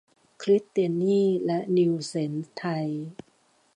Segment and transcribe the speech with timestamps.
[0.41, 2.87] คริสเตียนีและนีลเส็น ไทย